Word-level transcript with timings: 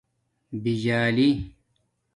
بجالی 0.63 1.55